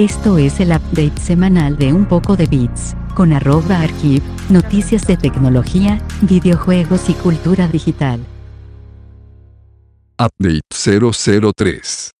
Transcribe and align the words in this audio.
Esto 0.00 0.38
es 0.38 0.60
el 0.60 0.70
update 0.70 1.20
semanal 1.20 1.76
de 1.76 1.92
Un 1.92 2.06
poco 2.06 2.34
de 2.34 2.46
Bits, 2.46 2.96
con 3.14 3.34
arroba 3.34 3.80
archive, 3.80 4.24
noticias 4.48 5.06
de 5.06 5.18
tecnología, 5.18 6.00
videojuegos 6.22 7.10
y 7.10 7.12
cultura 7.12 7.68
digital. 7.68 8.18
Update 10.18 10.62
003. 10.72 12.12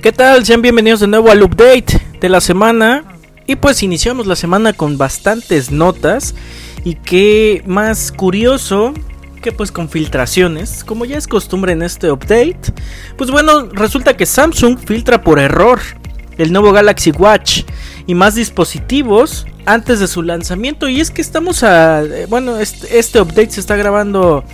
¿Qué 0.00 0.12
tal? 0.12 0.46
Sean 0.46 0.62
bienvenidos 0.62 1.00
de 1.00 1.08
nuevo 1.08 1.28
al 1.28 1.42
update 1.42 2.00
de 2.20 2.28
la 2.28 2.40
semana. 2.40 3.18
Y 3.48 3.56
pues 3.56 3.82
iniciamos 3.82 4.28
la 4.28 4.36
semana 4.36 4.72
con 4.72 4.98
bastantes 4.98 5.72
notas. 5.72 6.36
Y 6.84 6.94
qué 6.94 7.64
más 7.66 8.12
curioso 8.12 8.94
pues 9.52 9.72
con 9.72 9.88
filtraciones, 9.88 10.84
como 10.84 11.04
ya 11.04 11.16
es 11.18 11.26
costumbre 11.26 11.72
en 11.72 11.82
este 11.82 12.10
update. 12.10 12.72
Pues 13.16 13.30
bueno, 13.30 13.68
resulta 13.72 14.16
que 14.16 14.26
Samsung 14.26 14.78
filtra 14.78 15.22
por 15.22 15.38
error 15.38 15.80
el 16.38 16.52
nuevo 16.52 16.72
Galaxy 16.72 17.10
Watch 17.12 17.62
y 18.06 18.14
más 18.14 18.34
dispositivos 18.34 19.46
antes 19.64 20.00
de 20.00 20.06
su 20.06 20.22
lanzamiento. 20.22 20.88
Y 20.88 21.00
es 21.00 21.10
que 21.10 21.22
estamos 21.22 21.62
a... 21.62 22.02
eh, 22.02 22.26
Bueno, 22.28 22.58
este, 22.58 22.98
este 22.98 23.20
update 23.20 23.50
se 23.50 23.60
está 23.60 23.76
grabando 23.76 24.44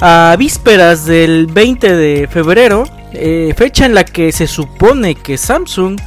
a 0.00 0.34
vísperas 0.38 1.04
del 1.04 1.46
20 1.46 1.94
de 1.94 2.28
febrero, 2.28 2.84
eh, 3.12 3.54
fecha 3.56 3.86
en 3.86 3.94
la 3.94 4.04
que 4.04 4.32
se 4.32 4.48
supone 4.48 5.14
que 5.14 5.38
Samsung 5.38 6.00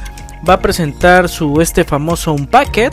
va 0.46 0.54
a 0.54 0.60
presentar 0.60 1.28
su 1.28 1.60
este 1.60 1.84
famoso 1.84 2.32
Unpacked 2.34 2.92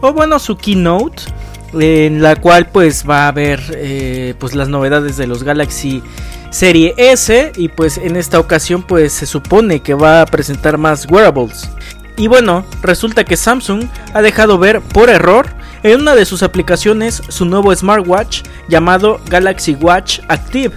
o 0.00 0.12
bueno 0.12 0.38
su 0.38 0.56
keynote 0.56 1.24
en 1.72 2.22
la 2.22 2.36
cual 2.36 2.66
pues 2.66 3.04
va 3.08 3.24
a 3.24 3.28
haber 3.28 3.60
eh, 3.76 4.34
pues 4.38 4.54
las 4.54 4.68
novedades 4.68 5.16
de 5.16 5.26
los 5.26 5.42
Galaxy 5.42 6.02
Serie 6.50 6.94
S 6.96 7.52
y 7.56 7.68
pues 7.68 7.98
en 7.98 8.16
esta 8.16 8.40
ocasión 8.40 8.82
pues 8.82 9.12
se 9.12 9.26
supone 9.26 9.80
que 9.80 9.94
va 9.94 10.22
a 10.22 10.26
presentar 10.26 10.78
más 10.78 11.06
wearables. 11.08 11.70
Y 12.16 12.26
bueno, 12.26 12.64
resulta 12.82 13.24
que 13.24 13.36
Samsung 13.36 13.84
ha 14.12 14.20
dejado 14.20 14.58
ver 14.58 14.80
por 14.80 15.08
error 15.08 15.46
en 15.82 16.00
una 16.00 16.14
de 16.14 16.26
sus 16.26 16.42
aplicaciones 16.42 17.22
su 17.28 17.44
nuevo 17.44 17.74
smartwatch 17.74 18.42
llamado 18.68 19.20
Galaxy 19.28 19.74
Watch 19.74 20.20
Active, 20.28 20.74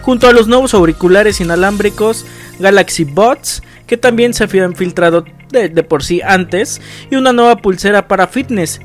junto 0.00 0.28
a 0.28 0.32
los 0.32 0.48
nuevos 0.48 0.72
auriculares 0.74 1.40
inalámbricos 1.40 2.24
Galaxy 2.58 3.04
Buds 3.04 3.62
que 3.86 3.96
también 3.96 4.32
se 4.32 4.44
habían 4.44 4.74
filtrado 4.74 5.24
de, 5.50 5.68
de 5.68 5.82
por 5.82 6.02
sí 6.02 6.22
antes 6.22 6.80
y 7.10 7.16
una 7.16 7.32
nueva 7.32 7.56
pulsera 7.56 8.08
para 8.08 8.26
fitness 8.26 8.80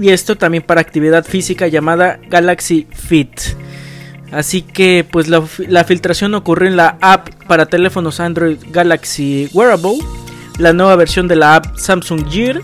y 0.00 0.10
esto 0.10 0.36
también 0.36 0.62
para 0.62 0.80
actividad 0.80 1.24
física 1.24 1.68
llamada 1.68 2.18
Galaxy 2.28 2.86
Fit. 2.90 3.40
Así 4.32 4.62
que 4.62 5.06
pues 5.10 5.28
la, 5.28 5.84
filtración 5.84 6.34
ocurrió 6.34 6.68
en 6.68 6.76
la 6.76 6.98
app 7.00 7.28
para 7.46 7.66
teléfonos 7.66 8.20
Android 8.20 8.58
Galaxy 8.70 9.48
Wearable, 9.52 9.98
la 10.58 10.72
nueva 10.72 10.96
versión 10.96 11.28
de 11.28 11.36
la 11.36 11.56
app 11.56 11.76
Samsung 11.76 12.28
Gear 12.28 12.60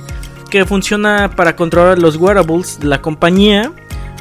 que 0.50 0.66
funciona 0.66 1.30
para 1.34 1.56
controlar 1.56 1.98
los 1.98 2.16
wearables 2.16 2.78
de 2.78 2.86
la 2.86 3.00
compañía, 3.00 3.72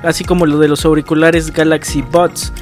así 0.01 0.23
como 0.23 0.45
lo 0.45 0.59
de 0.59 0.69
los 0.69 0.85
auriculares 0.85 1.51
Galaxy 1.51 2.01
Buds 2.03 2.53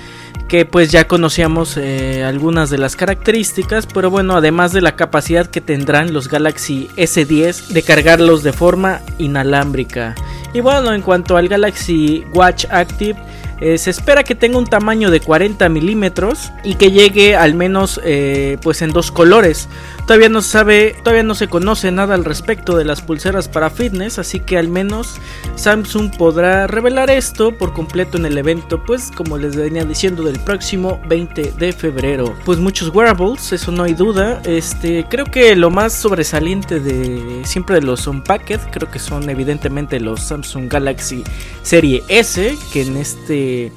que 0.49 0.65
pues 0.65 0.91
ya 0.91 1.07
conocíamos 1.07 1.77
eh, 1.77 2.23
algunas 2.25 2.69
de 2.71 2.79
las 2.79 2.95
características, 2.95 3.85
pero 3.85 4.09
bueno, 4.09 4.35
además 4.35 4.73
de 4.73 4.81
la 4.81 4.95
capacidad 4.95 5.45
que 5.45 5.61
tendrán 5.61 6.11
los 6.11 6.27
Galaxy 6.27 6.89
S10 6.97 7.67
de 7.67 7.83
cargarlos 7.83 8.43
de 8.43 8.51
forma 8.51 8.99
inalámbrica. 9.19 10.15
Y 10.53 10.61
bueno, 10.61 10.91
en 10.93 11.03
cuanto 11.03 11.37
al 11.37 11.47
Galaxy 11.47 12.25
Watch 12.33 12.65
Active, 12.71 13.15
eh, 13.61 13.77
se 13.77 13.89
espera 13.89 14.23
que 14.23 14.35
tenga 14.35 14.57
un 14.57 14.65
tamaño 14.65 15.11
de 15.11 15.19
40 15.19 15.69
milímetros 15.69 16.51
y 16.63 16.75
que 16.75 16.91
llegue 16.91 17.35
al 17.35 17.53
menos 17.53 18.01
eh, 18.03 18.57
pues 18.61 18.81
en 18.81 18.91
dos 18.91 19.11
colores. 19.11 19.69
Todavía 20.09 20.29
no 20.29 20.41
se 20.41 20.49
sabe, 20.49 20.95
todavía 21.03 21.21
no 21.21 21.35
se 21.35 21.47
conoce 21.47 21.91
nada 21.91 22.15
al 22.15 22.25
respecto 22.25 22.75
de 22.75 22.83
las 22.83 23.03
pulseras 23.03 23.47
para 23.47 23.69
fitness, 23.69 24.17
así 24.17 24.39
que 24.39 24.57
al 24.57 24.67
menos 24.67 25.17
Samsung 25.55 26.17
podrá 26.17 26.65
revelar 26.65 27.11
esto 27.11 27.55
por 27.55 27.73
completo 27.73 28.17
en 28.17 28.25
el 28.25 28.35
evento, 28.39 28.83
pues 28.83 29.11
como 29.15 29.37
les 29.37 29.55
venía 29.55 29.85
diciendo 29.85 30.23
del 30.23 30.39
próximo 30.39 30.99
20 31.07 31.51
de 31.59 31.73
febrero. 31.73 32.35
Pues 32.43 32.57
muchos 32.57 32.89
wearables, 32.89 33.53
eso 33.53 33.71
no 33.71 33.83
hay 33.83 33.93
duda. 33.93 34.41
Este, 34.45 35.05
creo 35.07 35.25
que 35.25 35.55
lo 35.55 35.69
más 35.69 35.93
sobresaliente 35.93 36.79
de 36.79 37.43
siempre 37.45 37.75
de 37.75 37.83
los 37.83 38.07
Unpacked, 38.07 38.61
creo 38.71 38.89
que 38.89 38.97
son 38.97 39.29
evidentemente 39.29 39.99
los 39.99 40.21
Samsung 40.21 40.71
Galaxy 40.71 41.23
Serie 41.61 42.01
S, 42.07 42.57
que 42.73 42.81
en 42.81 42.97
este 42.97 43.71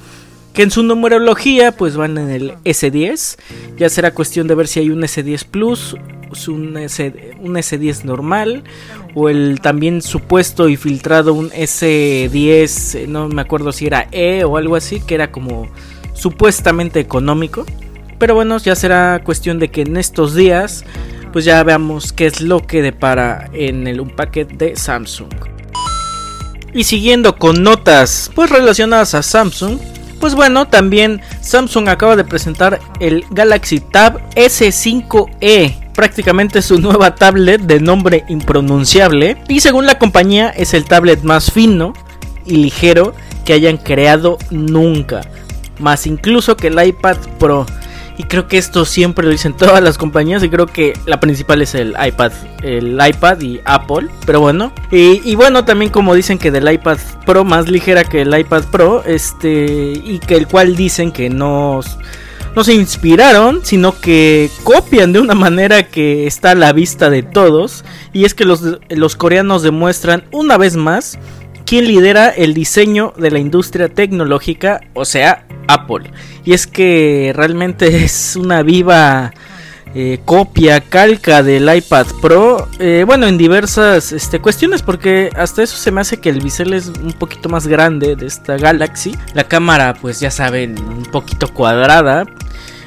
que 0.55 0.63
en 0.63 0.71
su 0.71 0.83
numerología 0.83 1.73
pues 1.73 1.97
van 1.97 2.17
en 2.19 2.31
el 2.31 2.55
S10. 2.65 3.37
Ya 3.77 3.89
será 3.89 4.15
cuestión 4.15 4.47
de 4.47 4.55
ver 4.55 4.69
si 4.69 4.81
hay 4.81 4.91
un 4.91 5.03
S10 5.03 5.47
Plus, 5.47 5.97
un, 6.49 6.77
S, 6.77 7.35
un 7.41 7.55
S10 7.55 8.05
normal 8.05 8.65
o 9.15 9.29
el 9.29 9.61
también 9.61 10.03
supuesto 10.03 10.69
y 10.69 10.77
filtrado 10.77 11.35
un 11.35 11.51
S10, 11.51 13.07
no 13.09 13.29
me 13.29 13.43
acuerdo 13.43 13.73
si 13.73 13.87
era 13.87 14.09
E 14.13 14.45
o 14.45 14.57
algo 14.57 14.77
así, 14.77 15.01
que 15.01 15.15
era 15.15 15.31
como 15.31 15.69
supuestamente 16.15 17.01
económico. 17.01 17.67
Pero 18.19 18.35
bueno, 18.35 18.59
ya 18.59 18.77
será 18.77 19.23
cuestión 19.25 19.59
de 19.59 19.69
que 19.69 19.83
en 19.83 19.97
estos 19.97 20.35
días 20.35 20.85
pues 21.33 21.45
ya 21.45 21.63
veamos 21.63 22.13
qué 22.13 22.27
es 22.27 22.41
lo 22.41 22.61
que 22.61 22.83
depara 22.83 23.49
en 23.53 23.87
el 23.87 24.01
un 24.01 24.11
paquete 24.11 24.55
de 24.57 24.77
Samsung. 24.77 25.33
Y 26.75 26.85
siguiendo 26.85 27.37
con 27.37 27.63
notas 27.63 28.31
pues 28.35 28.51
relacionadas 28.51 29.15
a 29.15 29.23
Samsung, 29.23 29.79
pues 30.21 30.37
bueno, 30.37 30.69
también 30.69 31.21
Samsung 31.41 31.89
acaba 31.89 32.15
de 32.15 32.25
presentar 32.25 32.79
el 33.01 33.25
Galaxy 33.31 33.81
Tab 33.81 34.21
S5e, 34.37 35.82
prácticamente 35.95 36.63
su 36.63 36.81
nueva 36.81 37.15
tablet 37.15 37.61
de 37.61 37.81
nombre 37.81 38.25
impronunciable 38.29 39.37
y 39.49 39.61
según 39.61 39.87
la 39.87 39.99
compañía 39.99 40.49
es 40.51 40.75
el 40.75 40.85
tablet 40.85 41.23
más 41.23 41.51
fino 41.51 41.93
y 42.47 42.57
ligero 42.57 43.15
que 43.45 43.53
hayan 43.53 43.77
creado 43.77 44.39
nunca, 44.51 45.23
más 45.79 46.07
incluso 46.07 46.57
que 46.57 46.69
el 46.69 46.85
iPad 46.85 47.17
Pro. 47.39 47.67
Y 48.19 48.25
creo 48.25 48.47
que 48.47 48.59
esto 48.59 48.85
siempre 48.85 49.25
lo 49.25 49.31
dicen 49.31 49.55
todas 49.57 49.83
las 49.83 49.97
compañías. 49.97 50.43
Y 50.43 50.49
creo 50.49 50.67
que 50.67 50.93
la 51.07 51.19
principal 51.19 51.63
es 51.63 51.75
el 51.75 51.97
iPad. 52.01 52.33
El 52.63 53.01
iPad 53.05 53.41
y 53.41 53.61
Apple. 53.65 54.09
Pero 54.27 54.41
bueno. 54.41 54.73
Y, 54.91 55.35
bueno, 55.35 55.65
también 55.65 55.91
como 55.91 56.15
dicen 56.15 56.39
que 56.39 56.51
del 56.51 56.71
iPad 56.71 56.99
Pro 57.25 57.45
más 57.45 57.69
ligera 57.69 58.05
que 58.05 58.23
el 58.23 58.39
iPad 58.39 58.65
Pro. 58.71 59.03
Este. 59.05 59.93
Y 60.05 60.19
que 60.19 60.37
el 60.37 60.47
cual 60.47 60.77
dicen 60.77 61.11
que 61.11 61.31
no. 61.31 61.81
No 62.55 62.65
se 62.65 62.75
inspiraron, 62.75 63.61
sino 63.63 63.99
que 63.99 64.51
copian 64.63 65.13
de 65.13 65.21
una 65.21 65.35
manera 65.35 65.85
que 65.85 66.27
está 66.27 66.51
a 66.51 66.55
la 66.55 66.73
vista 66.73 67.09
de 67.09 67.23
todos. 67.23 67.85
Y 68.13 68.25
es 68.25 68.35
que 68.35 68.45
los, 68.45 68.63
los 68.91 69.17
coreanos 69.17 69.63
demuestran 69.63 70.25
una 70.33 70.59
vez 70.59 70.77
más 70.77 71.19
quién 71.65 71.87
lidera 71.87 72.29
el 72.29 72.53
diseño 72.53 73.15
de 73.17 73.31
la 73.31 73.39
industria 73.39 73.89
tecnológica, 73.89 74.83
o 74.93 75.07
sea, 75.07 75.47
Apple. 75.69 76.11
Y 76.45 76.53
es 76.53 76.67
que 76.67 77.33
realmente 77.35 78.05
es 78.05 78.37
una 78.37 78.63
viva 78.63 79.33
eh, 79.95 80.21
copia, 80.25 80.81
calca 80.81 81.43
del 81.43 81.75
iPad 81.75 82.07
Pro. 82.21 82.69
Eh, 82.79 83.05
bueno, 83.07 83.27
en 83.27 83.37
diversas 83.37 84.13
este, 84.13 84.41
cuestiones, 84.41 84.83
porque 84.83 85.31
hasta 85.37 85.63
eso 85.63 85.77
se 85.77 85.91
me 85.91 86.01
hace 86.01 86.19
que 86.19 86.31
el 86.31 86.41
bisel 86.41 86.73
es 86.73 86.89
un 86.89 87.13
poquito 87.13 87.49
más 87.49 87.67
grande 87.67 88.17
de 88.17 88.27
esta 88.27 88.57
Galaxy. 88.57 89.17
La 89.35 89.45
cámara, 89.45 89.95
pues 90.01 90.21
ya 90.21 90.31
saben, 90.31 90.79
un 90.79 91.05
poquito 91.05 91.53
cuadrada. 91.53 92.25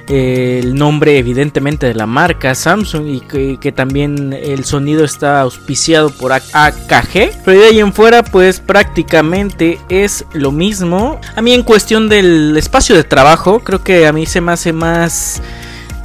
Eh, 0.07 0.61
el 0.63 0.75
nombre 0.75 1.17
evidentemente 1.17 1.87
de 1.87 1.95
la 1.95 2.05
marca 2.05 2.53
Samsung 2.53 3.07
y 3.07 3.21
que, 3.21 3.57
que, 3.59 3.71
también 3.71 4.33
el 4.33 4.63
sonido 4.63 5.03
está 5.03 5.41
auspiciado 5.41 6.11
por 6.11 6.31
AKG 6.31 7.41
pero 7.43 7.59
de 7.59 7.67
ahí 7.69 7.79
en 7.79 7.91
fuera 7.91 8.21
pues 8.21 8.59
prácticamente 8.59 9.79
es 9.89 10.23
lo 10.31 10.51
mismo 10.51 11.19
a 11.35 11.41
mí 11.41 11.53
en 11.53 11.63
cuestión 11.63 12.07
del 12.07 12.55
espacio 12.55 12.95
de 12.95 13.03
trabajo 13.03 13.61
creo 13.61 13.83
que 13.83 14.05
a 14.05 14.13
mí 14.13 14.27
se 14.27 14.41
me 14.41 14.51
hace 14.51 14.73
más 14.73 15.41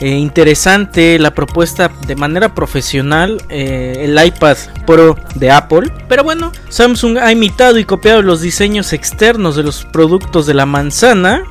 eh, 0.00 0.16
interesante 0.16 1.18
la 1.18 1.34
propuesta 1.34 1.92
de 2.06 2.16
manera 2.16 2.54
profesional 2.54 3.42
eh, 3.50 3.96
el 3.98 4.24
iPad 4.24 4.56
Pro 4.86 5.16
de 5.34 5.50
Apple. 5.50 5.92
Pero 6.08 6.24
bueno, 6.24 6.52
Samsung 6.70 7.18
ha 7.18 7.30
imitado 7.30 7.78
y 7.78 7.84
copiado 7.84 8.22
los 8.22 8.40
diseños 8.40 8.94
externos 8.94 9.56
de 9.56 9.62
los 9.62 9.84
productos 9.84 10.46
de 10.46 10.54
la 10.54 10.64
manzana. 10.64 11.42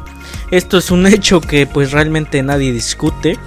Esto 0.49 0.79
es 0.79 0.89
un 0.89 1.05
hecho 1.07 1.41
que 1.41 1.67
pues 1.67 1.91
realmente 1.91 2.41
nadie 2.41 2.73
discute. 2.73 3.37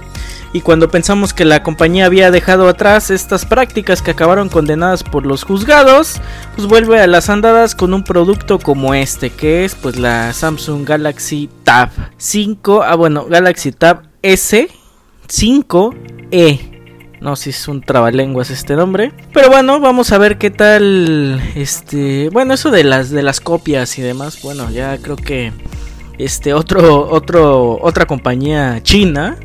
Y 0.53 0.61
cuando 0.61 0.89
pensamos 0.89 1.33
que 1.33 1.43
la 1.43 1.63
compañía 1.63 2.05
había 2.05 2.31
dejado 2.31 2.69
atrás 2.69 3.09
estas 3.09 3.43
prácticas 3.43 4.01
que 4.01 4.11
acabaron 4.11 4.47
condenadas 4.47 5.03
por 5.03 5.25
los 5.25 5.43
juzgados, 5.43 6.21
pues 6.55 6.67
vuelve 6.67 7.01
a 7.01 7.07
las 7.07 7.29
andadas 7.29 7.75
con 7.75 7.93
un 7.93 8.03
producto 8.03 8.59
como 8.59 8.93
este, 8.93 9.31
que 9.31 9.65
es 9.65 9.73
pues 9.73 9.97
la 9.97 10.31
Samsung 10.31 10.87
Galaxy 10.87 11.49
Tab 11.63 11.89
5, 12.17 12.83
ah 12.83 12.95
bueno, 12.95 13.25
Galaxy 13.25 13.71
Tab 13.71 14.03
S 14.21 14.69
5E. 15.27 16.73
No 17.21 17.37
si 17.37 17.51
es 17.51 17.67
un 17.67 17.81
trabalenguas 17.81 18.49
este 18.49 18.75
nombre. 18.75 19.13
Pero 19.33 19.49
bueno, 19.49 19.79
vamos 19.79 20.11
a 20.11 20.17
ver 20.17 20.37
qué 20.37 20.51
tal. 20.51 21.41
Este. 21.55 22.29
Bueno, 22.29 22.53
eso 22.53 22.69
de 22.69 22.83
las 22.83 23.11
de 23.11 23.23
las 23.23 23.39
copias 23.39 23.97
y 23.97 24.01
demás. 24.01 24.41
Bueno, 24.41 24.69
ya 24.69 24.97
creo 24.97 25.15
que. 25.15 25.53
Este 26.17 26.53
otro. 26.53 27.09
otro. 27.09 27.79
otra 27.81 28.05
compañía 28.05 28.81
china. 28.83 29.37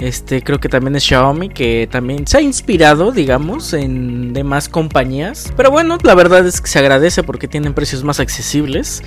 Este, 0.00 0.42
creo 0.42 0.58
que 0.58 0.68
también 0.68 0.96
es 0.96 1.04
Xiaomi, 1.04 1.50
que 1.50 1.88
también 1.90 2.26
se 2.26 2.38
ha 2.38 2.40
inspirado, 2.40 3.12
digamos, 3.12 3.72
en 3.72 4.32
demás 4.32 4.68
compañías. 4.68 5.52
Pero 5.56 5.70
bueno, 5.70 5.98
la 6.02 6.14
verdad 6.14 6.44
es 6.46 6.60
que 6.60 6.68
se 6.68 6.78
agradece 6.78 7.22
porque 7.22 7.46
tienen 7.46 7.74
precios 7.74 8.02
más 8.02 8.18
accesibles. 8.18 9.02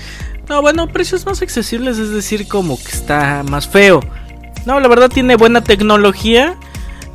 No, 0.48 0.62
bueno, 0.62 0.88
precios 0.88 1.26
más 1.26 1.42
accesibles 1.42 1.98
es 1.98 2.12
decir, 2.12 2.48
como 2.48 2.78
que 2.78 2.90
está 2.90 3.44
más 3.50 3.68
feo. 3.68 4.00
No, 4.68 4.82
la 4.82 4.90
verdad 4.90 5.10
tiene 5.10 5.38
buena 5.38 5.64
tecnología. 5.64 6.58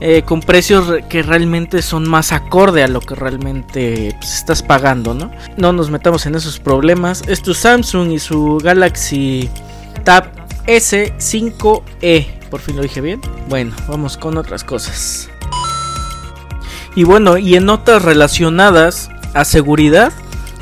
Eh, 0.00 0.22
con 0.22 0.40
precios 0.40 0.90
que 1.08 1.22
realmente 1.22 1.82
son 1.82 2.08
más 2.08 2.32
acorde 2.32 2.82
a 2.82 2.88
lo 2.88 3.00
que 3.00 3.14
realmente 3.14 4.16
pues, 4.18 4.34
estás 4.34 4.62
pagando, 4.62 5.14
¿no? 5.14 5.30
No 5.58 5.72
nos 5.72 5.90
metamos 5.90 6.24
en 6.24 6.34
esos 6.34 6.58
problemas. 6.58 7.22
Es 7.28 7.42
tu 7.42 7.52
Samsung 7.52 8.10
y 8.10 8.18
su 8.18 8.58
Galaxy 8.60 9.50
Tab 10.02 10.24
S5e. 10.66 12.26
Por 12.50 12.60
fin 12.60 12.76
lo 12.76 12.82
dije 12.82 13.02
bien. 13.02 13.20
Bueno, 13.50 13.72
vamos 13.86 14.16
con 14.16 14.38
otras 14.38 14.64
cosas. 14.64 15.28
Y 16.96 17.04
bueno, 17.04 17.36
y 17.36 17.54
en 17.54 17.66
notas 17.66 18.02
relacionadas 18.02 19.10
a 19.34 19.44
seguridad, 19.44 20.10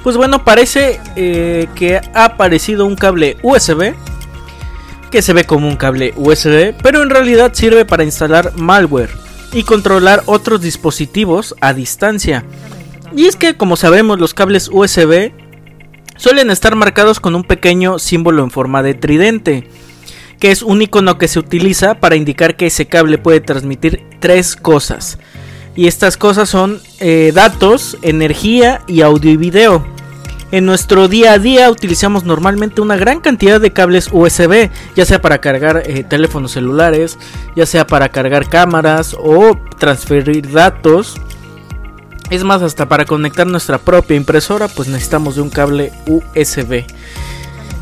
pues 0.02 0.16
bueno, 0.16 0.44
parece 0.44 1.00
eh, 1.14 1.68
que 1.76 1.98
ha 1.98 2.24
aparecido 2.24 2.84
un 2.84 2.96
cable 2.96 3.36
USB 3.42 3.94
que 5.10 5.22
se 5.22 5.32
ve 5.32 5.44
como 5.44 5.68
un 5.68 5.76
cable 5.76 6.14
USB, 6.16 6.74
pero 6.82 7.02
en 7.02 7.10
realidad 7.10 7.52
sirve 7.54 7.84
para 7.84 8.04
instalar 8.04 8.52
malware 8.56 9.10
y 9.52 9.64
controlar 9.64 10.22
otros 10.26 10.60
dispositivos 10.60 11.54
a 11.60 11.74
distancia. 11.74 12.44
Y 13.14 13.26
es 13.26 13.36
que, 13.36 13.56
como 13.56 13.76
sabemos, 13.76 14.20
los 14.20 14.34
cables 14.34 14.68
USB 14.72 15.32
suelen 16.16 16.50
estar 16.50 16.76
marcados 16.76 17.18
con 17.18 17.34
un 17.34 17.44
pequeño 17.44 17.98
símbolo 17.98 18.44
en 18.44 18.50
forma 18.50 18.82
de 18.82 18.94
tridente 18.94 19.68
que 20.40 20.50
es 20.50 20.62
un 20.62 20.82
icono 20.82 21.18
que 21.18 21.28
se 21.28 21.38
utiliza 21.38 22.00
para 22.00 22.16
indicar 22.16 22.56
que 22.56 22.66
ese 22.66 22.86
cable 22.86 23.18
puede 23.18 23.40
transmitir 23.40 24.02
tres 24.20 24.56
cosas. 24.56 25.18
Y 25.76 25.86
estas 25.86 26.16
cosas 26.16 26.48
son 26.48 26.80
eh, 26.98 27.30
datos, 27.34 27.98
energía 28.02 28.80
y 28.88 29.02
audio 29.02 29.30
y 29.30 29.36
video. 29.36 29.86
En 30.52 30.66
nuestro 30.66 31.06
día 31.06 31.34
a 31.34 31.38
día 31.38 31.70
utilizamos 31.70 32.24
normalmente 32.24 32.80
una 32.80 32.96
gran 32.96 33.20
cantidad 33.20 33.60
de 33.60 33.72
cables 33.72 34.08
USB, 34.10 34.68
ya 34.96 35.04
sea 35.04 35.22
para 35.22 35.38
cargar 35.38 35.84
eh, 35.86 36.02
teléfonos 36.02 36.52
celulares, 36.52 37.18
ya 37.54 37.66
sea 37.66 37.86
para 37.86 38.08
cargar 38.08 38.48
cámaras 38.48 39.14
o 39.16 39.56
transferir 39.78 40.50
datos. 40.50 41.20
Es 42.30 42.42
más, 42.42 42.62
hasta 42.62 42.88
para 42.88 43.04
conectar 43.04 43.46
nuestra 43.46 43.78
propia 43.78 44.16
impresora, 44.16 44.66
pues 44.66 44.88
necesitamos 44.88 45.36
de 45.36 45.42
un 45.42 45.50
cable 45.50 45.92
USB. 46.06 46.84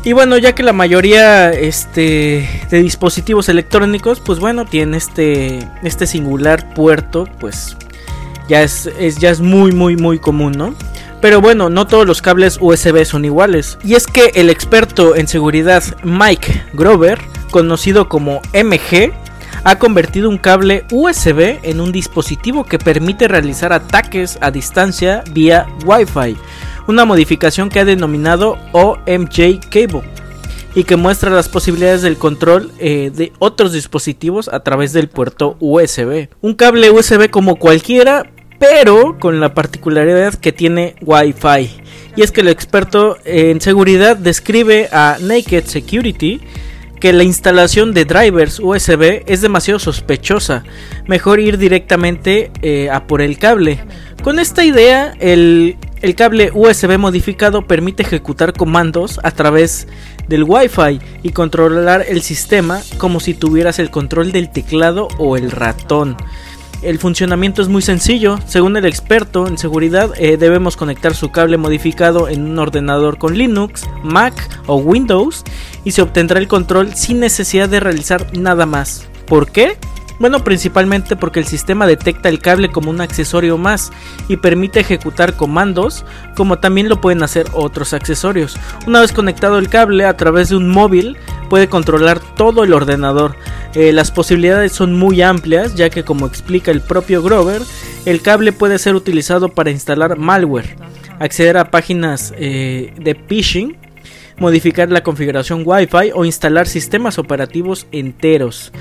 Y 0.03 0.13
bueno, 0.13 0.37
ya 0.37 0.53
que 0.53 0.63
la 0.63 0.73
mayoría 0.73 1.51
este, 1.51 2.47
de 2.69 2.81
dispositivos 2.81 3.49
electrónicos, 3.49 4.19
pues 4.19 4.39
bueno, 4.39 4.65
tiene 4.65 4.97
este, 4.97 5.67
este 5.83 6.07
singular 6.07 6.73
puerto, 6.73 7.27
pues 7.39 7.75
ya 8.47 8.61
es, 8.61 8.89
ya 9.19 9.29
es 9.29 9.41
muy, 9.41 9.71
muy, 9.71 9.97
muy 9.97 10.19
común, 10.19 10.53
¿no? 10.53 10.75
Pero 11.21 11.41
bueno, 11.41 11.69
no 11.69 11.85
todos 11.87 12.05
los 12.05 12.21
cables 12.21 12.57
USB 12.61 13.05
son 13.05 13.25
iguales. 13.25 13.77
Y 13.83 13.95
es 13.95 14.07
que 14.07 14.31
el 14.35 14.49
experto 14.49 15.15
en 15.15 15.27
seguridad 15.27 15.83
Mike 16.03 16.63
Grover, 16.73 17.19
conocido 17.51 18.07
como 18.07 18.41
MG, 18.53 19.11
ha 19.63 19.77
convertido 19.77 20.29
un 20.29 20.37
cable 20.37 20.85
USB 20.91 21.59
en 21.63 21.81
un 21.81 21.91
dispositivo 21.91 22.63
que 22.63 22.79
permite 22.79 23.27
realizar 23.27 23.73
ataques 23.73 24.37
a 24.41 24.51
distancia 24.51 25.23
vía 25.33 25.67
Wi-Fi 25.85 26.37
una 26.89 27.05
modificación 27.05 27.69
que 27.69 27.79
ha 27.79 27.85
denominado 27.85 28.57
OMJ 28.71 29.59
Cable 29.69 30.01
y 30.73 30.83
que 30.85 30.95
muestra 30.95 31.29
las 31.29 31.47
posibilidades 31.47 32.01
del 32.01 32.17
control 32.17 32.71
eh, 32.79 33.11
de 33.13 33.31
otros 33.37 33.73
dispositivos 33.73 34.49
a 34.49 34.61
través 34.61 34.91
del 34.91 35.07
puerto 35.07 35.55
USB. 35.59 36.29
Un 36.41 36.55
cable 36.55 36.89
USB 36.89 37.29
como 37.29 37.57
cualquiera, 37.57 38.31
pero 38.59 39.17
con 39.19 39.39
la 39.39 39.53
particularidad 39.53 40.35
que 40.35 40.51
tiene 40.51 40.95
Wi-Fi. 41.01 41.69
Y 42.15 42.21
es 42.21 42.31
que 42.31 42.41
el 42.41 42.49
experto 42.49 43.17
en 43.25 43.61
seguridad 43.61 44.17
describe 44.17 44.89
a 44.91 45.17
Naked 45.21 45.65
Security 45.65 46.41
que 46.99 47.13
la 47.13 47.23
instalación 47.23 47.93
de 47.93 48.03
drivers 48.03 48.59
USB 48.59 49.23
es 49.25 49.41
demasiado 49.41 49.79
sospechosa. 49.79 50.63
Mejor 51.07 51.39
ir 51.39 51.57
directamente 51.57 52.51
eh, 52.61 52.89
a 52.89 53.07
por 53.07 53.21
el 53.21 53.37
cable. 53.37 53.79
Con 54.21 54.37
esta 54.37 54.65
idea, 54.65 55.13
el 55.19 55.77
el 56.01 56.15
cable 56.15 56.51
USB 56.53 56.97
modificado 56.97 57.67
permite 57.67 58.03
ejecutar 58.03 58.53
comandos 58.53 59.19
a 59.23 59.31
través 59.31 59.87
del 60.29 60.43
Wi-Fi 60.43 61.01
y 61.23 61.31
controlar 61.31 62.05
el 62.07 62.21
sistema 62.21 62.81
como 62.97 63.19
si 63.19 63.33
tuvieras 63.33 63.79
el 63.79 63.91
control 63.91 64.31
del 64.31 64.49
teclado 64.49 65.09
o 65.17 65.35
el 65.35 65.51
ratón. 65.51 66.15
El 66.81 66.97
funcionamiento 66.97 67.61
es 67.61 67.67
muy 67.67 67.81
sencillo. 67.81 68.39
Según 68.45 68.77
el 68.77 68.85
experto 68.85 69.47
en 69.47 69.57
seguridad, 69.57 70.13
eh, 70.17 70.37
debemos 70.37 70.77
conectar 70.77 71.13
su 71.13 71.29
cable 71.29 71.57
modificado 71.57 72.29
en 72.29 72.43
un 72.43 72.57
ordenador 72.57 73.17
con 73.17 73.37
Linux, 73.37 73.85
Mac 74.03 74.33
o 74.65 74.77
Windows 74.77 75.43
y 75.83 75.91
se 75.91 76.01
obtendrá 76.01 76.39
el 76.39 76.47
control 76.47 76.95
sin 76.95 77.19
necesidad 77.19 77.67
de 77.67 77.81
realizar 77.81 78.37
nada 78.37 78.65
más. 78.65 79.07
¿Por 79.27 79.51
qué? 79.51 79.77
Bueno, 80.19 80.43
principalmente 80.43 81.15
porque 81.15 81.39
el 81.39 81.45
sistema 81.45 81.87
detecta 81.87 82.27
el 82.27 82.39
cable 82.39 82.69
como 82.69 82.89
un 82.89 82.99
accesorio 82.99 83.57
más 83.57 83.91
y 84.27 84.37
permite 84.37 84.81
ejecutar 84.81 85.35
comandos 85.35 86.05
como 86.35 86.59
también 86.59 86.89
lo 86.89 86.99
pueden 86.99 87.23
hacer 87.23 87.47
otros 87.53 87.93
accesorios. 87.93 88.57
Una 88.85 88.99
vez 88.99 89.13
conectado 89.13 89.57
el 89.57 89.69
cable 89.69 90.05
a 90.05 90.17
través 90.17 90.49
de 90.49 90.57
un 90.57 90.69
móvil 90.69 91.17
puede 91.49 91.69
controlar 91.69 92.19
todo 92.19 92.65
el 92.65 92.73
ordenador. 92.73 93.35
Eh, 93.73 93.93
las 93.93 94.11
posibilidades 94.11 94.73
son 94.73 94.93
muy 94.93 95.21
amplias 95.21 95.75
ya 95.75 95.89
que 95.89 96.03
como 96.03 96.27
explica 96.27 96.71
el 96.71 96.81
propio 96.81 97.23
Grover, 97.23 97.61
el 98.05 98.21
cable 98.21 98.51
puede 98.51 98.77
ser 98.77 98.95
utilizado 98.95 99.49
para 99.49 99.71
instalar 99.71 100.17
malware, 100.17 100.75
acceder 101.19 101.57
a 101.57 101.71
páginas 101.71 102.33
eh, 102.37 102.93
de 102.99 103.15
phishing, 103.15 103.77
modificar 104.37 104.89
la 104.91 105.03
configuración 105.03 105.63
Wi-Fi 105.65 106.11
o 106.13 106.25
instalar 106.25 106.67
sistemas 106.67 107.19
operativos 107.19 107.87
enteros. 107.91 108.71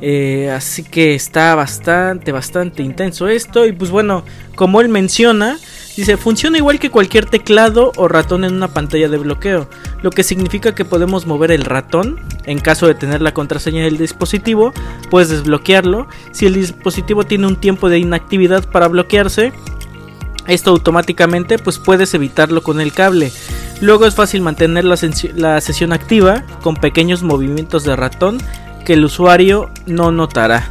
Eh, 0.00 0.50
así 0.50 0.82
que 0.82 1.14
está 1.14 1.54
bastante, 1.54 2.32
bastante 2.32 2.82
intenso 2.82 3.28
esto. 3.28 3.66
Y 3.66 3.72
pues 3.72 3.90
bueno, 3.90 4.24
como 4.54 4.80
él 4.80 4.88
menciona, 4.88 5.58
dice, 5.96 6.16
funciona 6.16 6.58
igual 6.58 6.78
que 6.78 6.90
cualquier 6.90 7.26
teclado 7.26 7.92
o 7.96 8.08
ratón 8.08 8.44
en 8.44 8.54
una 8.54 8.68
pantalla 8.68 9.08
de 9.08 9.18
bloqueo. 9.18 9.68
Lo 10.02 10.10
que 10.10 10.22
significa 10.22 10.74
que 10.74 10.84
podemos 10.84 11.26
mover 11.26 11.50
el 11.50 11.64
ratón. 11.64 12.20
En 12.46 12.58
caso 12.58 12.86
de 12.86 12.94
tener 12.94 13.22
la 13.22 13.32
contraseña 13.32 13.84
del 13.84 13.96
dispositivo, 13.96 14.72
puedes 15.10 15.30
desbloquearlo. 15.30 16.06
Si 16.32 16.46
el 16.46 16.54
dispositivo 16.54 17.24
tiene 17.24 17.46
un 17.46 17.56
tiempo 17.56 17.88
de 17.88 17.98
inactividad 17.98 18.68
para 18.70 18.88
bloquearse, 18.88 19.52
esto 20.46 20.70
automáticamente 20.70 21.58
pues 21.58 21.78
puedes 21.78 22.12
evitarlo 22.12 22.62
con 22.62 22.80
el 22.80 22.92
cable. 22.92 23.32
Luego 23.80 24.06
es 24.06 24.14
fácil 24.14 24.42
mantener 24.42 24.84
la, 24.84 24.96
la 25.34 25.60
sesión 25.60 25.92
activa 25.92 26.44
con 26.62 26.76
pequeños 26.76 27.22
movimientos 27.22 27.84
de 27.84 27.96
ratón 27.96 28.38
que 28.84 28.94
el 28.94 29.04
usuario 29.04 29.70
no 29.86 30.12
notará. 30.12 30.68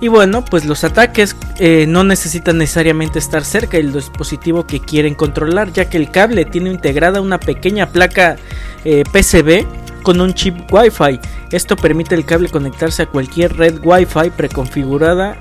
Y 0.00 0.08
bueno, 0.08 0.44
pues 0.44 0.64
los 0.64 0.82
ataques 0.82 1.36
eh, 1.58 1.84
no 1.86 2.04
necesitan 2.04 2.56
necesariamente 2.56 3.18
estar 3.18 3.44
cerca 3.44 3.76
del 3.76 3.92
dispositivo 3.92 4.66
que 4.66 4.80
quieren 4.80 5.14
controlar, 5.14 5.72
ya 5.72 5.90
que 5.90 5.98
el 5.98 6.10
cable 6.10 6.46
tiene 6.46 6.70
integrada 6.70 7.20
una 7.20 7.38
pequeña 7.38 7.90
placa 7.90 8.36
eh, 8.84 9.04
PCB 9.12 9.66
con 10.02 10.22
un 10.22 10.32
chip 10.32 10.72
Wi-Fi. 10.72 11.20
Esto 11.52 11.76
permite 11.76 12.14
al 12.14 12.24
cable 12.24 12.48
conectarse 12.48 13.02
a 13.02 13.06
cualquier 13.06 13.56
red 13.56 13.78
Wi-Fi 13.82 14.30
preconfigurada 14.30 15.36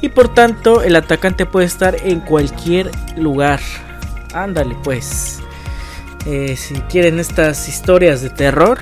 y 0.00 0.08
por 0.10 0.32
tanto 0.32 0.82
el 0.82 0.94
atacante 0.94 1.46
puede 1.46 1.66
estar 1.66 1.96
en 2.04 2.20
cualquier 2.20 2.90
lugar. 3.16 3.60
Ándale 4.32 4.76
pues. 4.84 5.40
Eh, 6.26 6.56
si 6.56 6.74
quieren 6.82 7.18
estas 7.18 7.68
historias 7.68 8.20
de 8.20 8.30
terror, 8.30 8.78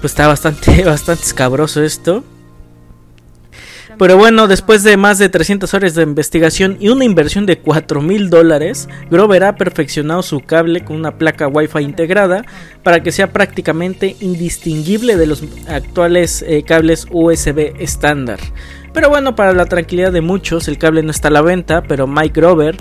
pues 0.00 0.12
está 0.12 0.26
bastante, 0.26 0.84
bastante 0.84 1.24
escabroso 1.24 1.82
esto. 1.82 2.24
Pero 3.98 4.16
bueno, 4.16 4.48
después 4.48 4.82
de 4.82 4.96
más 4.96 5.18
de 5.18 5.28
300 5.28 5.74
horas 5.74 5.94
de 5.94 6.02
investigación 6.04 6.78
y 6.80 6.88
una 6.88 7.04
inversión 7.04 7.44
de 7.44 7.58
4 7.58 8.00
mil 8.00 8.30
dólares, 8.30 8.88
Grover 9.10 9.44
ha 9.44 9.56
perfeccionado 9.56 10.22
su 10.22 10.40
cable 10.40 10.84
con 10.84 10.96
una 10.96 11.18
placa 11.18 11.48
Wi-Fi 11.48 11.80
integrada 11.80 12.46
para 12.82 13.02
que 13.02 13.12
sea 13.12 13.30
prácticamente 13.30 14.16
indistinguible 14.20 15.16
de 15.16 15.26
los 15.26 15.44
actuales 15.68 16.42
eh, 16.48 16.62
cables 16.62 17.08
USB 17.10 17.74
estándar. 17.78 18.38
Pero 18.94 19.10
bueno, 19.10 19.34
para 19.34 19.52
la 19.52 19.66
tranquilidad 19.66 20.12
de 20.12 20.22
muchos, 20.22 20.66
el 20.68 20.78
cable 20.78 21.02
no 21.02 21.10
está 21.10 21.28
a 21.28 21.32
la 21.32 21.42
venta, 21.42 21.82
pero 21.82 22.06
Mike 22.06 22.40
Grover 22.40 22.76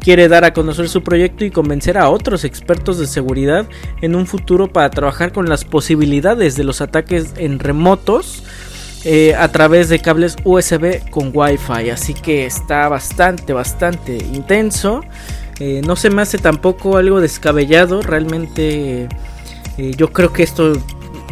Quiere 0.00 0.28
dar 0.28 0.44
a 0.44 0.52
conocer 0.52 0.88
su 0.88 1.02
proyecto 1.02 1.44
y 1.44 1.50
convencer 1.50 1.98
a 1.98 2.08
otros 2.08 2.44
expertos 2.44 2.98
de 2.98 3.06
seguridad 3.06 3.66
en 4.00 4.14
un 4.14 4.26
futuro 4.26 4.68
para 4.68 4.90
trabajar 4.90 5.32
con 5.32 5.48
las 5.48 5.64
posibilidades 5.64 6.56
de 6.56 6.64
los 6.64 6.80
ataques 6.80 7.34
en 7.36 7.58
remotos 7.58 8.42
eh, 9.04 9.34
a 9.34 9.48
través 9.48 9.88
de 9.88 10.00
cables 10.00 10.36
USB 10.44 11.08
con 11.10 11.30
Wi-Fi. 11.34 11.90
Así 11.90 12.14
que 12.14 12.46
está 12.46 12.88
bastante, 12.88 13.52
bastante 13.52 14.16
intenso. 14.16 15.02
Eh, 15.60 15.82
no 15.84 15.96
se 15.96 16.10
me 16.10 16.22
hace 16.22 16.38
tampoco 16.38 16.96
algo 16.96 17.20
descabellado. 17.20 18.02
Realmente 18.02 19.08
eh, 19.78 19.92
yo 19.96 20.12
creo 20.12 20.32
que 20.32 20.42
esto 20.42 20.74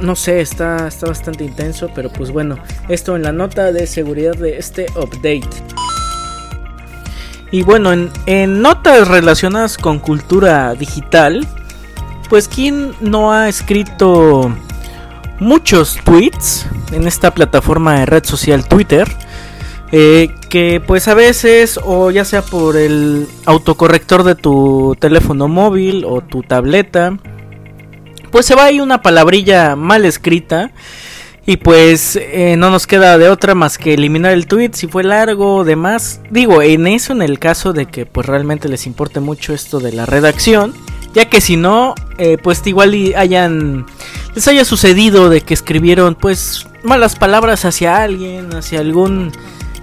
no 0.00 0.14
sé, 0.14 0.40
está, 0.40 0.88
está 0.88 1.06
bastante 1.06 1.44
intenso, 1.44 1.90
pero 1.94 2.11
pues 2.11 2.30
bueno, 2.30 2.58
esto 2.88 3.16
en 3.16 3.23
la 3.23 3.32
nota 3.32 3.73
de 3.73 3.87
seguridad 3.87 4.37
de 4.37 4.58
este 4.58 4.87
update. 4.94 5.49
Y 7.50 7.62
bueno, 7.62 7.92
en, 8.26 8.62
notas 8.62 9.08
relacionadas 9.08 9.78
con 9.78 9.98
cultura 9.98 10.74
digital, 10.74 11.46
pues 12.28 12.48
quién 12.48 12.92
no 13.00 13.32
ha 13.32 13.48
escrito 13.48 14.50
muchos 15.38 15.98
tweets 16.04 16.66
en 16.92 17.06
esta 17.06 17.32
plataforma 17.32 18.00
de 18.00 18.06
red 18.06 18.24
social 18.24 18.66
Twitter. 18.66 19.08
Eh, 19.92 20.34
que 20.50 20.82
pues 20.84 21.06
a 21.06 21.14
veces 21.14 21.78
o 21.84 22.10
ya 22.10 22.24
sea 22.24 22.42
por 22.42 22.76
el 22.76 23.28
autocorrector 23.44 24.24
de 24.24 24.34
tu 24.34 24.96
teléfono 24.98 25.46
móvil 25.46 26.04
o 26.04 26.22
tu 26.22 26.42
tableta 26.42 27.16
pues 28.32 28.46
se 28.46 28.54
va 28.54 28.64
ahí 28.64 28.80
una 28.80 29.00
palabrilla 29.00 29.76
mal 29.76 30.04
escrita 30.04 30.72
y 31.46 31.58
pues 31.58 32.16
eh, 32.16 32.56
no 32.58 32.70
nos 32.70 32.88
queda 32.88 33.16
de 33.18 33.28
otra 33.28 33.54
más 33.54 33.78
que 33.78 33.94
eliminar 33.94 34.32
el 34.32 34.48
tweet 34.48 34.70
si 34.72 34.88
fue 34.88 35.04
largo 35.04 35.56
o 35.56 35.64
demás. 35.64 36.20
Digo, 36.28 36.60
en 36.60 36.88
eso 36.88 37.12
en 37.12 37.22
el 37.22 37.38
caso 37.38 37.72
de 37.72 37.86
que 37.86 38.04
pues 38.04 38.26
realmente 38.26 38.68
les 38.68 38.86
importe 38.86 39.20
mucho 39.20 39.54
esto 39.54 39.78
de 39.78 39.92
la 39.92 40.06
redacción. 40.06 40.74
Ya 41.14 41.30
que 41.30 41.40
si 41.40 41.56
no, 41.56 41.94
eh, 42.18 42.36
pues 42.42 42.66
igual 42.66 42.94
hayan... 43.16 43.86
Les 44.34 44.48
haya 44.48 44.64
sucedido 44.64 45.30
de 45.30 45.40
que 45.40 45.54
escribieron 45.54 46.16
pues 46.16 46.66
malas 46.82 47.14
palabras 47.16 47.64
hacia 47.64 48.02
alguien, 48.02 48.52
hacia 48.54 48.80
algún 48.80 49.32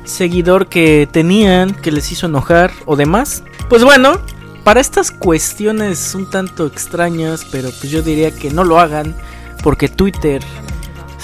seguidor 0.04 0.68
que 0.68 1.08
tenían, 1.12 1.74
que 1.74 1.92
les 1.92 2.12
hizo 2.12 2.28
enojar 2.28 2.72
o 2.86 2.98
demás. 2.98 3.44
Pues 3.70 3.84
bueno, 3.86 4.20
para 4.66 4.82
estas 4.82 5.12
cuestiones 5.12 6.14
un 6.14 6.30
tanto 6.30 6.68
extrañas, 6.68 7.48
pero 7.52 7.70
pues 7.80 7.90
yo 7.90 8.02
diría 8.02 8.32
que 8.32 8.52
no 8.52 8.64
lo 8.64 8.80
hagan, 8.80 9.16
porque 9.64 9.88
Twitter 9.88 10.44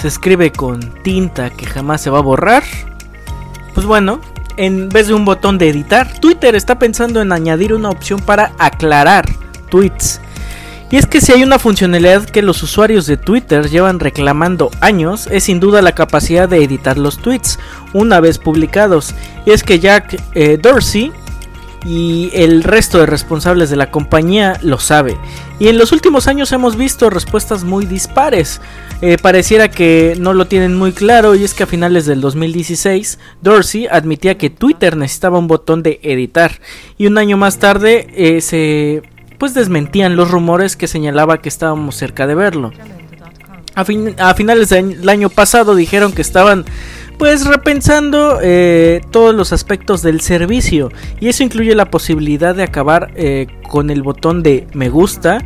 se 0.00 0.08
escribe 0.08 0.50
con 0.50 0.80
tinta 1.02 1.50
que 1.50 1.66
jamás 1.66 2.00
se 2.00 2.08
va 2.08 2.18
a 2.18 2.22
borrar. 2.22 2.62
Pues 3.74 3.86
bueno, 3.86 4.20
en 4.56 4.88
vez 4.88 5.08
de 5.08 5.14
un 5.14 5.26
botón 5.26 5.58
de 5.58 5.68
editar, 5.68 6.18
Twitter 6.20 6.54
está 6.54 6.78
pensando 6.78 7.20
en 7.20 7.32
añadir 7.32 7.74
una 7.74 7.90
opción 7.90 8.20
para 8.20 8.52
aclarar 8.58 9.26
tweets. 9.68 10.20
Y 10.90 10.96
es 10.96 11.06
que 11.06 11.20
si 11.20 11.32
hay 11.32 11.42
una 11.42 11.58
funcionalidad 11.58 12.24
que 12.24 12.42
los 12.42 12.62
usuarios 12.62 13.06
de 13.06 13.16
Twitter 13.16 13.68
llevan 13.68 14.00
reclamando 14.00 14.70
años, 14.80 15.28
es 15.30 15.44
sin 15.44 15.60
duda 15.60 15.82
la 15.82 15.94
capacidad 15.94 16.48
de 16.48 16.64
editar 16.64 16.96
los 16.98 17.18
tweets 17.18 17.58
una 17.92 18.20
vez 18.20 18.38
publicados. 18.38 19.14
Y 19.44 19.50
es 19.50 19.62
que 19.62 19.78
Jack 19.78 20.20
eh, 20.34 20.58
Dorsey 20.60 21.12
y 21.84 22.30
el 22.34 22.62
resto 22.62 22.98
de 22.98 23.06
responsables 23.06 23.70
de 23.70 23.76
la 23.76 23.90
compañía 23.90 24.58
lo 24.62 24.78
sabe. 24.78 25.16
Y 25.58 25.68
en 25.68 25.78
los 25.78 25.92
últimos 25.92 26.26
años 26.26 26.52
hemos 26.52 26.76
visto 26.76 27.10
respuestas 27.10 27.64
muy 27.64 27.86
dispares. 27.86 28.60
Eh, 29.02 29.16
pareciera 29.20 29.70
que 29.70 30.16
no 30.18 30.34
lo 30.34 30.46
tienen 30.46 30.76
muy 30.76 30.92
claro 30.92 31.34
y 31.34 31.44
es 31.44 31.54
que 31.54 31.62
a 31.62 31.66
finales 31.66 32.04
del 32.04 32.20
2016 32.20 33.18
Dorsey 33.40 33.86
admitía 33.86 34.36
que 34.36 34.50
Twitter 34.50 34.96
necesitaba 34.96 35.38
un 35.38 35.48
botón 35.48 35.82
de 35.82 36.00
editar 36.02 36.60
y 36.98 37.06
un 37.06 37.16
año 37.16 37.36
más 37.38 37.58
tarde 37.58 38.08
eh, 38.14 38.40
se 38.42 39.02
pues 39.38 39.54
desmentían 39.54 40.16
los 40.16 40.30
rumores 40.30 40.76
que 40.76 40.86
señalaba 40.86 41.40
que 41.40 41.48
estábamos 41.48 41.96
cerca 41.96 42.26
de 42.26 42.34
verlo. 42.34 42.72
A, 43.74 44.34
finales 44.34 44.68
del 44.68 45.08
año 45.08 45.30
pasado 45.30 45.74
dijeron 45.74 46.12
que 46.12 46.22
estaban 46.22 46.64
pues 47.18 47.46
repensando 47.46 48.38
eh, 48.42 49.02
todos 49.10 49.34
los 49.34 49.52
aspectos 49.52 50.00
del 50.00 50.22
servicio. 50.22 50.90
Y 51.20 51.28
eso 51.28 51.42
incluye 51.42 51.74
la 51.74 51.90
posibilidad 51.90 52.54
de 52.54 52.62
acabar 52.62 53.10
eh, 53.14 53.46
con 53.68 53.90
el 53.90 54.02
botón 54.02 54.42
de 54.42 54.66
me 54.72 54.88
gusta. 54.88 55.44